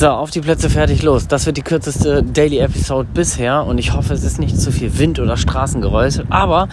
So, 0.00 0.08
auf 0.08 0.30
die 0.30 0.40
Plätze 0.40 0.70
fertig 0.70 1.02
los. 1.02 1.28
Das 1.28 1.44
wird 1.44 1.58
die 1.58 1.62
kürzeste 1.62 2.22
Daily 2.22 2.60
Episode 2.60 3.06
bisher 3.12 3.66
und 3.66 3.76
ich 3.76 3.92
hoffe, 3.92 4.14
es 4.14 4.24
ist 4.24 4.38
nicht 4.38 4.58
zu 4.58 4.72
viel 4.72 4.96
Wind 4.98 5.20
oder 5.20 5.36
Straßengeräusche. 5.36 6.24
Aber 6.30 6.68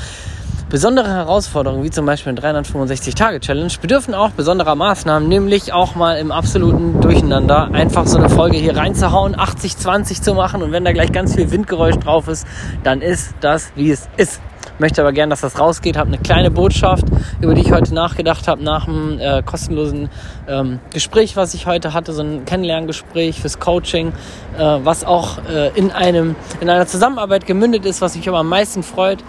besondere 0.70 1.10
Herausforderungen, 1.10 1.84
wie 1.84 1.90
zum 1.90 2.06
Beispiel 2.06 2.30
eine 2.30 2.62
365-Tage-Challenge, 2.62 3.74
bedürfen 3.82 4.14
auch 4.14 4.30
besonderer 4.30 4.76
Maßnahmen, 4.76 5.28
nämlich 5.28 5.74
auch 5.74 5.96
mal 5.96 6.18
im 6.20 6.32
absoluten 6.32 7.02
Durcheinander 7.02 7.70
einfach 7.74 8.08
so 8.08 8.18
eine 8.18 8.30
Folge 8.30 8.56
hier 8.56 8.78
reinzuhauen, 8.78 9.36
80-20 9.36 10.22
zu 10.22 10.34
machen 10.34 10.64
und 10.64 10.72
wenn 10.72 10.86
da 10.86 10.94
gleich 10.94 11.12
ganz 11.12 11.36
viel 11.36 11.52
Windgeräusch 11.52 11.98
drauf 11.98 12.30
ist, 12.30 12.48
dann 12.86 13.02
ist 13.02 13.34
das, 13.42 13.74
wie 13.76 13.92
es 13.92 14.08
ist 14.16 14.40
möchte 14.80 15.02
aber 15.02 15.14
gern, 15.14 15.30
dass 15.30 15.42
das 15.42 15.60
rausgeht. 15.60 15.98
Habe 15.98 16.10
eine 16.10 16.18
kleine 16.18 16.52
Botschaft, 16.52 17.06
über 17.42 17.54
die 17.54 17.62
ich 17.62 17.72
heute 17.72 17.94
nachgedacht 17.94 18.48
habe 18.48 18.64
nach 18.64 18.86
dem 18.86 19.20
äh, 19.20 19.42
kostenlosen 19.44 20.10
ähm, 20.48 20.80
Gespräch, 20.94 21.36
was 21.36 21.54
ich 21.54 21.66
heute 21.66 21.94
hatte, 21.94 22.14
so 22.14 22.22
ein 22.22 22.46
Kennenlerngespräch 22.46 23.42
fürs 23.42 23.60
Coaching, 23.60 24.14
äh, 24.58 24.62
was 24.62 25.04
auch 25.04 25.40
äh, 25.50 25.70
in 25.76 25.92
einem 25.92 26.36
in 26.62 26.70
einer 26.70 26.88
Zusammenarbeit 26.88 27.46
gemündet 27.46 27.86
ist, 27.86 28.02
was 28.02 28.16
mich 28.16 28.28
aber 28.28 28.40
am 28.40 28.50
meisten 28.50 28.84
freut. 28.84 29.24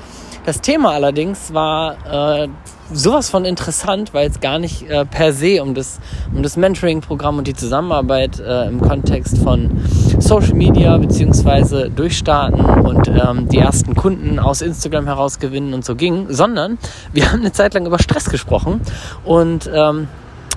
Das 0.45 0.61
Thema 0.61 0.93
allerdings 0.93 1.52
war 1.52 2.43
äh, 2.43 2.49
sowas 2.92 3.30
von 3.30 3.45
interessant, 3.45 4.15
weil 4.15 4.28
es 4.28 4.41
gar 4.41 4.59
nicht 4.59 4.88
äh, 4.88 5.05
per 5.05 5.33
se 5.33 5.62
um 5.62 5.74
das, 5.74 6.01
um 6.34 6.42
das 6.42 6.56
Mentoring-Programm 6.56 7.38
und 7.38 7.46
die 7.46 7.55
Zusammenarbeit 7.55 8.41
äh, 8.41 8.66
im 8.66 8.80
Kontext 8.80 9.38
von 9.38 9.70
Social 10.19 10.55
Media 10.55 10.96
beziehungsweise 10.98 11.91
durchstarten 11.91 12.65
und 12.65 13.09
ähm, 13.09 13.48
die 13.48 13.59
ersten 13.59 13.95
Kunden 13.95 14.38
aus 14.38 14.62
Instagram 14.62 15.06
herausgewinnen 15.06 15.74
und 15.74 15.84
so 15.84 15.95
ging, 15.95 16.27
sondern 16.30 16.79
wir 17.12 17.30
haben 17.30 17.41
eine 17.41 17.52
Zeit 17.52 17.74
lang 17.74 17.87
über 17.87 17.98
Stress 17.98 18.30
gesprochen 18.30 18.80
und 19.24 19.70
ähm, 19.73 20.09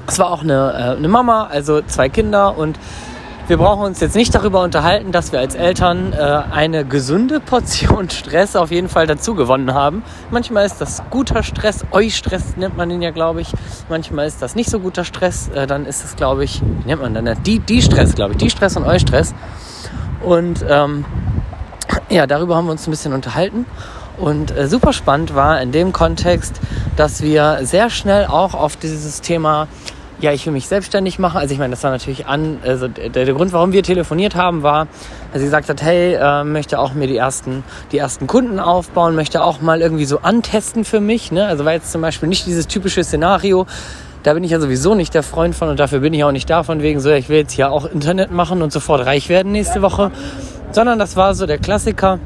es 0.08 0.20
war 0.20 0.32
auch 0.32 0.42
eine, 0.42 0.72
äh, 0.74 0.98
eine 0.98 1.08
Mama, 1.08 1.48
also 1.48 1.82
zwei 1.82 2.10
Kinder 2.10 2.58
und 2.58 2.78
wir 3.48 3.58
brauchen 3.58 3.84
uns 3.84 4.00
jetzt 4.00 4.16
nicht 4.16 4.34
darüber 4.34 4.62
unterhalten, 4.62 5.12
dass 5.12 5.32
wir 5.32 5.40
als 5.40 5.56
Eltern 5.56 6.14
äh, 6.14 6.18
eine 6.18 6.86
gesunde 6.86 7.40
Portion 7.40 8.10
Stress 8.12 8.56
auf 8.56 8.72
jeden 8.72 8.90
Fall 8.90 9.08
dazu 9.08 9.36
gewonnen 9.36 9.74
haben. 9.74 10.04
Manchmal 10.30 10.66
ist 10.66 10.80
das 10.80 11.04
guter 11.10 11.44
Stress, 11.44 11.86
Eu-Stress 11.92 12.56
nennt 12.58 12.78
man 12.78 12.90
den 12.90 13.02
ja, 13.02 13.12
glaube 13.12 13.42
ich. 13.42 13.52
Manchmal 13.90 14.28
ist 14.28 14.42
das 14.42 14.56
nicht 14.56 14.70
so 14.70 14.80
guter 14.80 15.04
Stress. 15.04 15.50
Äh, 15.50 15.68
dann 15.68 15.86
ist 15.86 16.04
es, 16.04 16.16
glaube 16.16 16.44
ich, 16.44 16.62
wie 16.62 16.88
nennt 16.88 17.02
man 17.02 17.14
dann? 17.14 17.44
Die, 17.44 17.60
die 17.60 17.82
Stress, 17.82 18.16
glaube 18.16 18.34
ich. 18.34 18.38
Die 18.38 18.50
Stress 18.50 18.78
und 18.78 18.86
Eu-Stress. 18.86 19.34
Und 20.22 20.64
ähm, 20.70 21.06
ja, 22.10 22.28
darüber 22.28 22.56
haben 22.56 22.66
wir 22.66 22.72
uns 22.72 22.88
ein 22.88 22.92
bisschen 22.92 23.14
unterhalten. 23.14 23.66
Und 24.18 24.56
äh, 24.56 24.68
super 24.68 24.94
spannend 24.94 25.34
war 25.34 25.62
in 25.62 25.72
dem 25.72 25.94
Kontext, 25.94 26.60
dass 26.96 27.22
wir 27.22 27.60
sehr 27.64 27.90
schnell 27.90 28.28
auch 28.28 28.54
auf 28.54 28.76
dieses 28.76 29.22
Thema 29.22 29.68
ja, 30.22 30.32
ich 30.32 30.46
will 30.46 30.54
mich 30.54 30.68
selbstständig 30.68 31.20
machen. 31.20 31.38
Also 31.38 31.54
ich 31.54 31.60
meine, 31.60 31.72
das 31.72 31.84
war 31.84 31.92
natürlich 31.92 32.28
an, 32.28 32.60
also 32.64 32.88
der, 32.88 33.10
der 33.10 33.34
Grund, 33.34 33.54
warum 33.54 33.72
wir 33.72 33.84
telefoniert 33.84 34.36
haben, 34.36 34.64
war, 34.64 34.88
dass 35.32 35.40
sie 35.40 35.46
gesagt 35.46 35.70
hat, 35.70 35.82
hey, 35.82 36.14
äh, 36.14 36.44
möchte 36.44 36.80
auch 36.80 36.94
mir 36.94 37.08
die 37.08 37.18
ersten, 37.18 37.64
die 37.92 37.98
ersten 37.98 38.28
Kunden 38.28 38.60
aufbauen, 38.60 39.16
möchte 39.16 39.44
auch 39.44 39.62
mal 39.62 39.82
irgendwie 39.82 40.06
so 40.06 40.20
antesten 40.20 40.86
für 40.86 41.00
mich. 41.00 41.32
Ne? 41.32 41.46
Also 41.48 41.66
war 41.66 41.74
jetzt 41.74 41.92
zum 41.92 42.02
Beispiel 42.02 42.30
nicht 42.30 42.46
dieses 42.46 42.68
typische 42.68 43.04
Szenario, 43.04 43.66
da 44.24 44.34
bin 44.36 44.44
ich 44.44 44.52
ja 44.52 44.60
sowieso 44.60 44.94
nicht 44.94 45.14
der 45.14 45.24
Freund 45.24 45.56
von 45.56 45.70
und 45.70 45.80
dafür 45.80 46.00
bin 46.00 46.14
ich 46.14 46.24
auch 46.24 46.32
nicht 46.32 46.50
da 46.50 46.62
von 46.64 46.82
wegen 46.82 47.00
so, 47.00 47.10
ich 47.10 47.28
will 47.28 47.38
jetzt 47.38 47.54
hier 47.54 47.72
auch 47.72 47.86
Internet 47.86 48.32
machen 48.32 48.62
und 48.62 48.72
sofort 48.72 49.06
reich 49.06 49.30
werden 49.30 49.52
nächste 49.52 49.82
Woche, 49.82 50.12
sondern 50.72 51.00
das 51.00 51.16
war 51.16 51.34
so 51.34 51.48
der 51.48 51.58
Klassiker 51.58 52.20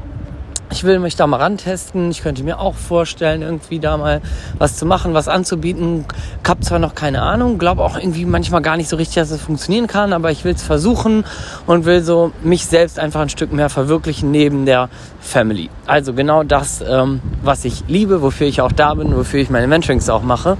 ich 0.70 0.84
will 0.84 0.98
mich 0.98 1.16
da 1.16 1.26
mal 1.26 1.38
rantesten. 1.38 2.10
Ich 2.10 2.22
könnte 2.22 2.42
mir 2.42 2.58
auch 2.58 2.74
vorstellen, 2.74 3.42
irgendwie 3.42 3.78
da 3.78 3.96
mal 3.96 4.20
was 4.58 4.76
zu 4.76 4.86
machen, 4.86 5.14
was 5.14 5.28
anzubieten. 5.28 6.04
Ich 6.42 6.48
habe 6.48 6.60
zwar 6.60 6.78
noch 6.78 6.94
keine 6.94 7.22
Ahnung, 7.22 7.58
glaube 7.58 7.82
auch 7.82 7.96
irgendwie 7.96 8.24
manchmal 8.24 8.62
gar 8.62 8.76
nicht 8.76 8.88
so 8.88 8.96
richtig, 8.96 9.16
dass 9.16 9.30
es 9.30 9.40
funktionieren 9.40 9.86
kann, 9.86 10.12
aber 10.12 10.30
ich 10.30 10.44
will 10.44 10.54
es 10.54 10.62
versuchen 10.62 11.24
und 11.66 11.84
will 11.84 12.02
so 12.02 12.32
mich 12.42 12.66
selbst 12.66 12.98
einfach 12.98 13.20
ein 13.20 13.28
Stück 13.28 13.52
mehr 13.52 13.70
verwirklichen 13.70 14.30
neben 14.30 14.66
der 14.66 14.88
Family. 15.20 15.70
Also 15.86 16.12
genau 16.12 16.42
das, 16.42 16.82
ähm, 16.86 17.20
was 17.42 17.64
ich 17.64 17.84
liebe, 17.88 18.22
wofür 18.22 18.46
ich 18.46 18.60
auch 18.60 18.72
da 18.72 18.94
bin, 18.94 19.16
wofür 19.16 19.40
ich 19.40 19.50
meine 19.50 19.66
Mentorings 19.66 20.08
auch 20.08 20.22
mache. 20.22 20.56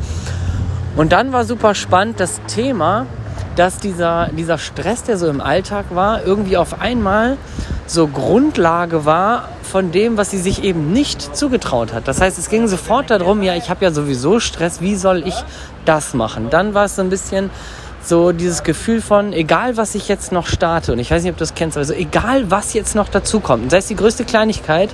Und 0.97 1.12
dann 1.12 1.33
war 1.33 1.44
super 1.44 1.75
spannend 1.75 2.21
das 2.21 2.41
Thema, 2.47 3.06
dass 3.56 3.78
dieser, 3.78 4.28
dieser 4.28 4.59
Stress, 4.59 5.03
der 5.03 5.19
so 5.19 5.28
im 5.28 5.41
Alltag 5.41 5.87
war, 5.91 6.25
irgendwie 6.25 6.56
auf 6.56 6.81
einmal 6.81 7.37
so 7.87 8.06
Grundlage 8.06 9.05
war 9.05 9.49
von 9.62 9.91
dem, 9.93 10.17
was 10.17 10.31
sie 10.31 10.39
sich 10.39 10.62
eben 10.62 10.93
nicht 10.93 11.37
zugetraut 11.37 11.93
hat. 11.93 12.06
Das 12.06 12.21
heißt, 12.21 12.39
es 12.39 12.49
ging 12.49 12.69
sofort 12.69 13.11
darum, 13.11 13.43
ja, 13.43 13.55
ich 13.55 13.71
habe 13.71 13.84
ja 13.84 13.91
sowieso 13.91 14.41
Stress, 14.41 14.81
wie 14.81 14.97
soll 14.97 15.27
ich 15.27 15.34
das 15.84 16.15
machen? 16.15 16.50
Dann 16.50 16.75
war 16.75 16.84
es 16.84 16.97
so 16.97 17.03
ein 17.03 17.11
bisschen 17.11 17.50
so 18.03 18.33
dieses 18.33 18.62
Gefühl 18.62 19.00
von, 19.00 19.33
egal 19.33 19.77
was 19.77 19.94
ich 19.94 20.09
jetzt 20.09 20.31
noch 20.33 20.47
starte, 20.47 20.93
und 20.93 20.99
ich 20.99 21.11
weiß 21.11 21.23
nicht, 21.23 21.33
ob 21.33 21.38
du 21.38 21.43
das 21.43 21.55
kennst, 21.55 21.77
also 21.77 21.93
egal 21.93 22.50
was 22.50 22.73
jetzt 22.73 22.94
noch 22.94 23.09
dazukommt, 23.09 23.71
sei 23.71 23.78
es 23.78 23.87
die 23.87 23.97
größte 23.97 24.25
Kleinigkeit, 24.25 24.91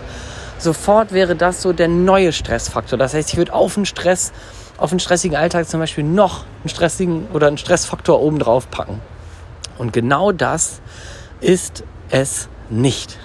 sofort 0.58 1.12
wäre 1.12 1.36
das 1.36 1.60
so 1.60 1.72
der 1.72 1.88
neue 1.88 2.32
Stressfaktor. 2.32 2.98
Das 2.98 3.14
heißt, 3.14 3.30
ich 3.30 3.36
würde 3.36 3.52
auf 3.52 3.74
den 3.74 3.84
Stress, 3.84 4.32
auf 4.82 4.90
den 4.90 4.98
stressigen 4.98 5.36
Alltag 5.36 5.68
zum 5.68 5.78
Beispiel 5.78 6.02
noch 6.02 6.44
einen 6.62 6.68
stressigen 6.68 7.28
oder 7.32 7.46
einen 7.46 7.56
Stressfaktor 7.56 8.20
obendrauf 8.20 8.68
packen. 8.68 9.00
Und 9.78 9.92
genau 9.92 10.32
das 10.32 10.80
ist 11.40 11.84
es 12.10 12.48
nicht. 12.68 13.16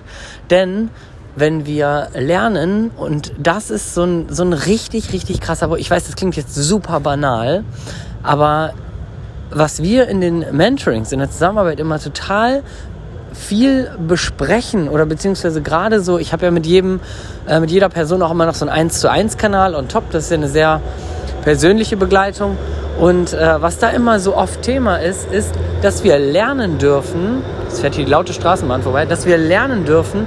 Denn 0.51 0.91
wenn 1.35 1.65
wir 1.65 2.09
lernen, 2.13 2.91
und 2.95 3.33
das 3.39 3.71
ist 3.71 3.95
so 3.95 4.03
ein, 4.03 4.27
so 4.29 4.43
ein 4.43 4.53
richtig, 4.53 5.13
richtig 5.13 5.41
krasser, 5.41 5.75
ich 5.77 5.89
weiß, 5.89 6.05
das 6.05 6.15
klingt 6.15 6.35
jetzt 6.35 6.53
super 6.53 6.99
banal, 6.99 7.63
aber 8.21 8.73
was 9.49 9.81
wir 9.81 10.07
in 10.09 10.21
den 10.21 10.45
Mentorings, 10.55 11.11
in 11.11 11.19
der 11.19 11.31
Zusammenarbeit 11.31 11.79
immer 11.79 11.99
total 11.99 12.61
viel 13.33 13.89
besprechen 14.07 14.89
oder 14.89 15.07
beziehungsweise 15.07 15.63
gerade 15.63 16.01
so, 16.01 16.19
ich 16.19 16.33
habe 16.33 16.45
ja 16.45 16.51
mit 16.51 16.67
jedem, 16.67 16.99
äh, 17.47 17.59
mit 17.59 17.71
jeder 17.71 17.89
Person 17.89 18.21
auch 18.21 18.31
immer 18.31 18.45
noch 18.45 18.55
so 18.55 18.65
einen 18.65 18.75
1 18.75 18.99
zu 18.99 19.09
1 19.09 19.37
Kanal 19.37 19.73
on 19.73 19.87
top, 19.87 20.11
das 20.11 20.25
ist 20.25 20.29
ja 20.29 20.37
eine 20.37 20.49
sehr 20.49 20.81
persönliche 21.47 21.95
Begleitung. 21.95 22.57
Und 22.99 23.31
äh, 23.31 23.61
was 23.61 23.79
da 23.79 23.89
immer 23.91 24.19
so 24.19 24.35
oft 24.35 24.63
Thema 24.63 24.97
ist, 24.97 25.31
ist, 25.31 25.53
dass 25.81 26.03
wir 26.03 26.19
lernen 26.19 26.77
dürfen, 26.77 27.41
es 27.69 27.79
fährt 27.79 27.95
hier 27.95 28.03
die 28.03 28.11
laute 28.11 28.33
Straßenbahn 28.33 28.81
vorbei, 28.81 29.05
dass 29.05 29.25
wir 29.25 29.37
lernen 29.37 29.85
dürfen, 29.85 30.25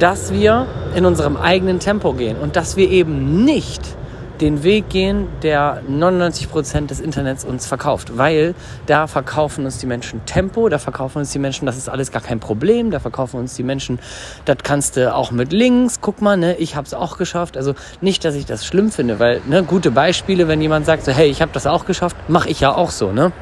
dass 0.00 0.34
wir 0.34 0.66
in 0.94 1.06
unserem 1.06 1.38
eigenen 1.38 1.78
Tempo 1.78 2.12
gehen 2.12 2.36
und 2.36 2.56
dass 2.56 2.76
wir 2.76 2.90
eben 2.90 3.42
nicht 3.42 3.80
den 4.40 4.62
Weg 4.62 4.88
gehen, 4.88 5.28
der 5.42 5.82
99% 5.88 6.86
des 6.86 7.00
Internets 7.00 7.44
uns 7.44 7.66
verkauft, 7.66 8.16
weil 8.16 8.54
da 8.86 9.06
verkaufen 9.06 9.64
uns 9.64 9.78
die 9.78 9.86
Menschen 9.86 10.24
Tempo, 10.26 10.68
da 10.68 10.78
verkaufen 10.78 11.18
uns 11.18 11.30
die 11.30 11.38
Menschen, 11.38 11.66
das 11.66 11.76
ist 11.76 11.88
alles 11.88 12.10
gar 12.10 12.22
kein 12.22 12.40
Problem, 12.40 12.90
da 12.90 13.00
verkaufen 13.00 13.38
uns 13.38 13.54
die 13.54 13.62
Menschen, 13.62 13.98
das 14.44 14.58
kannst 14.62 14.96
du 14.96 15.14
auch 15.14 15.30
mit 15.30 15.52
Links, 15.52 16.00
guck 16.00 16.22
mal, 16.22 16.36
ne, 16.36 16.56
ich 16.56 16.76
habe 16.76 16.86
es 16.86 16.94
auch 16.94 17.18
geschafft, 17.18 17.56
also 17.56 17.74
nicht, 18.00 18.24
dass 18.24 18.34
ich 18.34 18.46
das 18.46 18.66
schlimm 18.66 18.90
finde, 18.90 19.18
weil 19.18 19.40
ne, 19.46 19.62
gute 19.62 19.90
Beispiele, 19.90 20.48
wenn 20.48 20.60
jemand 20.60 20.86
sagt 20.86 21.04
so, 21.04 21.12
hey, 21.12 21.28
ich 21.28 21.42
habe 21.42 21.52
das 21.52 21.66
auch 21.66 21.84
geschafft, 21.84 22.16
mache 22.28 22.48
ich 22.48 22.60
ja 22.60 22.74
auch 22.74 22.90
so, 22.90 23.12
ne? 23.12 23.32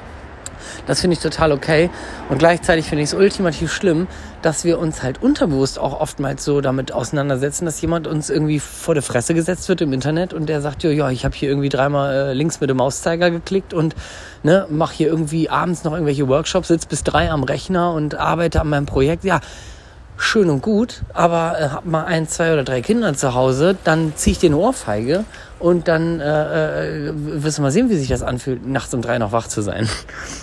Das 0.87 1.01
finde 1.01 1.15
ich 1.15 1.21
total 1.21 1.53
okay. 1.53 1.91
Und 2.29 2.39
gleichzeitig 2.39 2.87
finde 2.87 3.03
ich 3.05 3.11
es 3.11 3.15
ultimativ 3.15 3.73
schlimm, 3.73 4.07
dass 4.43 4.65
wir 4.65 4.79
uns 4.79 5.03
halt 5.03 5.23
unterbewusst 5.23 5.79
auch 5.79 6.01
oftmals 6.01 6.45
so 6.45 6.61
damit 6.61 6.93
auseinandersetzen, 6.93 7.65
dass 7.65 7.81
jemand 7.81 8.07
uns 8.07 8.31
irgendwie 8.31 8.61
vor 8.61 8.95
der 8.95 9.03
Fresse 9.03 9.35
gesetzt 9.35 9.69
wird 9.69 9.81
im 9.81 9.93
Internet 9.93 10.33
und 10.33 10.49
der 10.49 10.61
sagt, 10.61 10.85
ja, 10.85 11.11
ich 11.11 11.25
habe 11.25 11.35
hier 11.35 11.49
irgendwie 11.49 11.69
dreimal 11.69 12.15
äh, 12.15 12.33
links 12.35 12.61
mit 12.61 12.71
dem 12.71 12.77
Mauszeiger 12.77 13.31
geklickt 13.31 13.75
und 13.75 13.95
ne, 14.43 14.67
mache 14.71 14.95
hier 14.95 15.09
irgendwie 15.09 15.49
abends 15.51 15.85
noch 15.85 15.93
irgendwelche 15.93 16.29
Workshops, 16.29 16.69
sitze 16.69 16.89
bis 16.89 17.03
drei 17.03 17.31
am 17.31 17.43
Rechner 17.43 17.93
und 17.93 18.15
arbeite 18.15 18.61
an 18.61 18.69
meinem 18.69 18.87
Projekt. 18.87 19.25
Ja, 19.25 19.41
schön 20.19 20.51
und 20.51 20.63
gut, 20.63 21.03
aber 21.15 21.57
äh, 21.59 21.69
hab 21.69 21.87
mal 21.87 22.05
ein, 22.05 22.29
zwei 22.29 22.53
oder 22.53 22.65
drei 22.65 22.83
Kinder 22.83 23.15
zu 23.15 23.35
Hause, 23.35 23.77
dann 23.85 24.13
ziehe 24.17 24.33
ich 24.33 24.39
dir 24.39 24.51
eine 24.51 24.57
Ohrfeige 24.57 25.25
und 25.61 25.87
dann 25.87 26.21
äh, 26.21 27.09
äh, 27.09 27.13
wirst 27.15 27.59
du 27.59 27.63
mal 27.63 27.71
sehen, 27.71 27.89
wie 27.89 27.97
sich 27.97 28.09
das 28.09 28.23
anfühlt, 28.23 28.67
nachts 28.67 28.93
um 28.93 29.01
drei 29.01 29.19
noch 29.19 29.33
wach 29.33 29.47
zu 29.47 29.63
sein. 29.63 29.89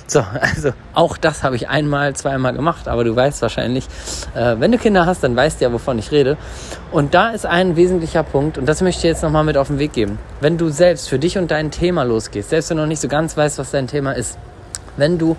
So, 0.08 0.24
also 0.40 0.69
auch 0.94 1.18
das 1.18 1.41
habe 1.41 1.56
ich 1.56 1.68
einmal, 1.68 2.16
zweimal 2.16 2.53
gemacht, 2.53 2.88
aber 2.88 3.03
du 3.03 3.16
weißt 3.16 3.41
wahrscheinlich, 3.41 3.88
äh, 4.35 4.55
wenn 4.59 4.72
du 4.72 4.78
Kinder 4.78 5.08
hast, 5.08 5.23
dann 5.23 5.35
weißt 5.35 5.59
du 5.59 5.66
ja, 5.66 5.73
wovon 5.73 5.97
ich 5.97 6.11
rede. 6.11 6.38
Und 6.91 7.16
da 7.16 7.32
ist 7.32 7.47
ein 7.47 7.76
wesentlicher 7.76 8.22
Punkt, 8.22 8.59
und 8.59 8.67
das 8.67 8.82
möchte 8.82 9.00
ich 9.00 9.05
jetzt 9.05 9.23
nochmal 9.23 9.44
mit 9.44 9.58
auf 9.58 9.67
den 9.67 9.79
Weg 9.79 9.94
geben. 9.94 10.20
Wenn 10.41 10.59
du 10.59 10.70
selbst 10.70 11.09
für 11.09 11.17
dich 11.17 11.40
und 11.40 11.50
dein 11.50 11.72
Thema 11.72 12.03
losgehst, 12.03 12.52
selbst 12.52 12.70
wenn 12.70 12.78
du 12.78 12.84
noch 12.84 12.88
nicht 12.88 13.02
so 13.02 13.08
ganz 13.08 13.35
weißt, 13.35 13.58
was 13.58 13.72
dein 13.72 13.88
Thema 13.88 14.11
ist, 14.11 14.38
wenn 14.96 15.17
du 15.17 15.38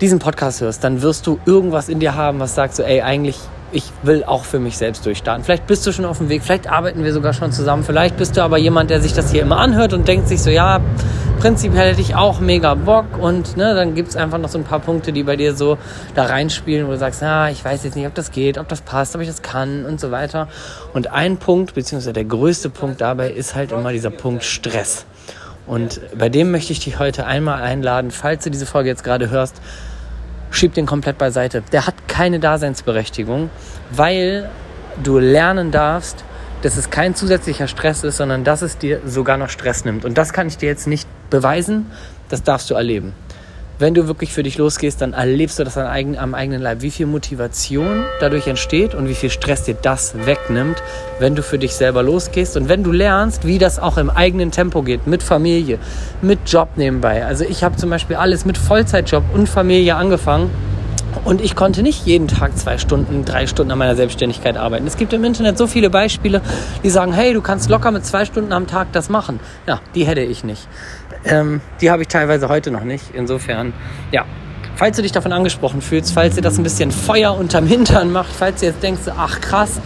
diesen 0.00 0.18
Podcast 0.18 0.60
hörst, 0.60 0.82
dann 0.82 1.02
wirst 1.02 1.26
du 1.26 1.38
irgendwas 1.44 1.88
in 1.88 2.00
dir 2.00 2.14
haben, 2.14 2.40
was 2.40 2.54
sagt 2.54 2.74
so, 2.74 2.82
ey, 2.82 3.02
eigentlich, 3.02 3.38
ich 3.72 3.84
will 4.02 4.24
auch 4.24 4.44
für 4.44 4.58
mich 4.58 4.76
selbst 4.76 5.04
durchstarten. 5.06 5.44
Vielleicht 5.44 5.66
bist 5.66 5.86
du 5.86 5.92
schon 5.92 6.04
auf 6.04 6.18
dem 6.18 6.28
Weg, 6.28 6.42
vielleicht 6.42 6.70
arbeiten 6.70 7.04
wir 7.04 7.12
sogar 7.12 7.32
schon 7.32 7.52
zusammen, 7.52 7.84
vielleicht 7.84 8.16
bist 8.16 8.36
du 8.36 8.42
aber 8.42 8.58
jemand, 8.58 8.90
der 8.90 9.00
sich 9.00 9.12
das 9.12 9.30
hier 9.30 9.42
immer 9.42 9.58
anhört 9.58 9.92
und 9.92 10.08
denkt 10.08 10.26
sich 10.26 10.42
so, 10.42 10.50
ja, 10.50 10.80
prinzipiell 11.38 11.90
hätte 11.90 12.00
ich 12.00 12.14
auch 12.16 12.40
mega 12.40 12.74
Bock 12.74 13.18
und 13.18 13.56
ne, 13.56 13.74
dann 13.74 13.94
gibt 13.94 14.08
es 14.08 14.16
einfach 14.16 14.38
noch 14.38 14.48
so 14.48 14.58
ein 14.58 14.64
paar 14.64 14.80
Punkte, 14.80 15.12
die 15.12 15.22
bei 15.22 15.36
dir 15.36 15.54
so 15.54 15.78
da 16.14 16.24
reinspielen, 16.24 16.86
wo 16.86 16.92
du 16.92 16.98
sagst, 16.98 17.20
na, 17.22 17.50
ich 17.50 17.64
weiß 17.64 17.84
jetzt 17.84 17.94
nicht, 17.94 18.06
ob 18.06 18.14
das 18.14 18.30
geht, 18.30 18.58
ob 18.58 18.68
das 18.68 18.80
passt, 18.80 19.14
ob 19.14 19.20
ich 19.20 19.28
das 19.28 19.42
kann 19.42 19.84
und 19.84 20.00
so 20.00 20.10
weiter. 20.10 20.48
Und 20.92 21.12
ein 21.12 21.36
Punkt, 21.36 21.74
beziehungsweise 21.74 22.12
der 22.12 22.24
größte 22.24 22.70
Punkt 22.70 23.00
dabei 23.00 23.30
ist 23.30 23.54
halt 23.54 23.72
immer 23.72 23.92
dieser 23.92 24.10
Punkt 24.10 24.44
Stress. 24.44 25.04
Und 25.66 26.00
bei 26.18 26.28
dem 26.28 26.50
möchte 26.50 26.72
ich 26.72 26.80
dich 26.80 26.98
heute 26.98 27.26
einmal 27.26 27.62
einladen, 27.62 28.10
falls 28.10 28.42
du 28.42 28.50
diese 28.50 28.66
Folge 28.66 28.88
jetzt 28.88 29.04
gerade 29.04 29.30
hörst, 29.30 29.60
schieb 30.50 30.74
den 30.74 30.86
komplett 30.86 31.18
beiseite. 31.18 31.62
Der 31.72 31.86
hat 31.86 31.94
keine 32.08 32.40
Daseinsberechtigung, 32.40 33.50
weil 33.90 34.50
du 35.02 35.18
lernen 35.18 35.70
darfst, 35.70 36.24
dass 36.62 36.76
es 36.76 36.90
kein 36.90 37.14
zusätzlicher 37.14 37.68
Stress 37.68 38.04
ist, 38.04 38.18
sondern 38.18 38.44
dass 38.44 38.62
es 38.62 38.76
dir 38.76 39.00
sogar 39.04 39.36
noch 39.36 39.48
Stress 39.48 39.84
nimmt. 39.84 40.04
Und 40.04 40.18
das 40.18 40.32
kann 40.32 40.46
ich 40.46 40.58
dir 40.58 40.68
jetzt 40.68 40.86
nicht 40.86 41.08
beweisen, 41.30 41.90
das 42.28 42.42
darfst 42.42 42.70
du 42.70 42.74
erleben. 42.74 43.14
Wenn 43.80 43.94
du 43.94 44.06
wirklich 44.06 44.34
für 44.34 44.42
dich 44.42 44.58
losgehst, 44.58 45.00
dann 45.00 45.14
erlebst 45.14 45.58
du 45.58 45.64
das 45.64 45.78
am 45.78 45.86
eigenen 46.34 46.60
Leib, 46.60 46.82
wie 46.82 46.90
viel 46.90 47.06
Motivation 47.06 48.04
dadurch 48.20 48.46
entsteht 48.46 48.94
und 48.94 49.08
wie 49.08 49.14
viel 49.14 49.30
Stress 49.30 49.62
dir 49.62 49.74
das 49.74 50.14
wegnimmt, 50.26 50.82
wenn 51.18 51.34
du 51.34 51.42
für 51.42 51.58
dich 51.58 51.72
selber 51.72 52.02
losgehst 52.02 52.58
und 52.58 52.68
wenn 52.68 52.84
du 52.84 52.92
lernst, 52.92 53.46
wie 53.46 53.56
das 53.56 53.78
auch 53.78 53.96
im 53.96 54.10
eigenen 54.10 54.50
Tempo 54.50 54.82
geht, 54.82 55.06
mit 55.06 55.22
Familie, 55.22 55.78
mit 56.20 56.40
Job 56.44 56.68
nebenbei. 56.76 57.24
Also 57.24 57.46
ich 57.46 57.64
habe 57.64 57.76
zum 57.76 57.88
Beispiel 57.88 58.16
alles 58.16 58.44
mit 58.44 58.58
Vollzeitjob 58.58 59.24
und 59.32 59.48
Familie 59.48 59.96
angefangen 59.96 60.50
und 61.24 61.40
ich 61.40 61.54
konnte 61.54 61.82
nicht 61.82 62.06
jeden 62.06 62.28
Tag 62.28 62.56
zwei 62.56 62.78
Stunden, 62.78 63.24
drei 63.24 63.46
Stunden 63.46 63.72
an 63.72 63.78
meiner 63.78 63.96
Selbstständigkeit 63.96 64.56
arbeiten. 64.56 64.86
Es 64.86 64.96
gibt 64.96 65.12
im 65.12 65.24
Internet 65.24 65.58
so 65.58 65.66
viele 65.66 65.90
Beispiele, 65.90 66.40
die 66.82 66.90
sagen, 66.90 67.12
hey, 67.12 67.32
du 67.32 67.40
kannst 67.40 67.68
locker 67.68 67.90
mit 67.90 68.04
zwei 68.04 68.24
Stunden 68.24 68.52
am 68.52 68.66
Tag 68.66 68.92
das 68.92 69.08
machen. 69.08 69.40
Ja, 69.66 69.80
die 69.94 70.04
hätte 70.04 70.22
ich 70.22 70.44
nicht. 70.44 70.68
Ähm, 71.24 71.60
die 71.80 71.90
habe 71.90 72.02
ich 72.02 72.08
teilweise 72.08 72.48
heute 72.48 72.70
noch 72.70 72.84
nicht. 72.84 73.04
Insofern, 73.12 73.72
ja. 74.12 74.24
Falls 74.76 74.96
du 74.96 75.02
dich 75.02 75.12
davon 75.12 75.32
angesprochen 75.32 75.82
fühlst, 75.82 76.12
falls 76.14 76.36
dir 76.36 76.40
das 76.40 76.56
ein 76.56 76.62
bisschen 76.62 76.90
Feuer 76.90 77.36
unterm 77.36 77.66
Hintern 77.66 78.12
macht, 78.12 78.30
falls 78.32 78.60
du 78.60 78.66
jetzt 78.66 78.82
denkst, 78.82 79.02
ach 79.14 79.40
krass, 79.40 79.80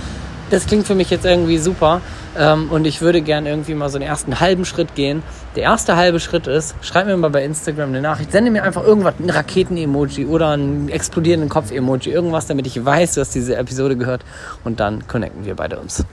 das 0.50 0.66
klingt 0.66 0.86
für 0.86 0.94
mich 0.94 1.10
jetzt 1.10 1.24
irgendwie 1.24 1.58
super 1.58 2.00
ähm, 2.36 2.70
und 2.70 2.86
ich 2.86 3.00
würde 3.00 3.22
gerne 3.22 3.50
irgendwie 3.50 3.74
mal 3.74 3.88
so 3.88 3.98
einen 3.98 4.06
ersten 4.06 4.40
halben 4.40 4.64
Schritt 4.64 4.94
gehen. 4.94 5.22
Der 5.56 5.64
erste 5.64 5.96
halbe 5.96 6.20
Schritt 6.20 6.46
ist, 6.46 6.74
schreib 6.80 7.06
mir 7.06 7.16
mal 7.16 7.30
bei 7.30 7.44
Instagram 7.44 7.90
eine 7.90 8.00
Nachricht, 8.00 8.32
sende 8.32 8.50
mir 8.50 8.62
einfach 8.62 8.82
irgendwas, 8.82 9.14
ein 9.18 9.30
Raketen-Emoji 9.30 10.26
oder 10.26 10.56
ein 10.56 10.88
explodierenden 10.88 11.48
Kopf-Emoji, 11.48 12.12
irgendwas, 12.12 12.46
damit 12.46 12.66
ich 12.66 12.84
weiß, 12.84 13.14
du 13.14 13.20
hast 13.20 13.34
diese 13.34 13.56
Episode 13.56 13.96
gehört 13.96 14.24
und 14.64 14.80
dann 14.80 15.06
connecten 15.06 15.44
wir 15.44 15.54
beide 15.54 15.78
uns. 15.78 16.04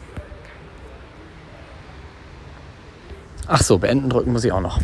Ach 3.48 3.62
so, 3.62 3.78
beenden 3.80 4.10
drücken 4.10 4.32
muss 4.32 4.46
ich 4.46 4.52
auch 4.52 4.62
noch. 4.62 4.80